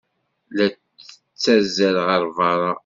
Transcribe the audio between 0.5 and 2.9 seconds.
La tettazzal ɣer beṛṛa.